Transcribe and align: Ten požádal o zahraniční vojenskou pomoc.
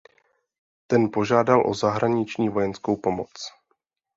Ten 0.87 1.11
požádal 1.13 1.63
o 1.69 1.73
zahraniční 1.73 2.49
vojenskou 2.49 2.95
pomoc. 2.97 3.31